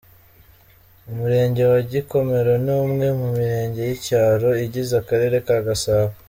Umurenge 1.09 1.61
wa 1.71 1.79
Gikomero, 1.91 2.53
ni 2.65 2.73
umwe 2.83 3.07
mu 3.19 3.27
Mirenge 3.37 3.81
y’icyaro 3.89 4.49
igize 4.65 4.93
Akarere 5.01 5.37
ka 5.47 5.57
Gasabo. 5.67 6.13